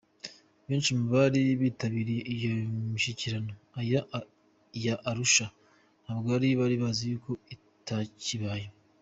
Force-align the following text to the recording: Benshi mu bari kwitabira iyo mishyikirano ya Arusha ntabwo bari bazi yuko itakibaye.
Benshi 0.67 0.89
mu 0.97 1.05
bari 1.13 1.41
kwitabira 1.59 2.13
iyo 2.33 2.49
mishyikirano 2.91 3.53
ya 4.85 4.93
Arusha 5.09 5.45
ntabwo 6.03 6.29
bari 6.59 6.75
bazi 6.81 7.03
yuko 7.11 7.31
itakibaye. 7.55 8.67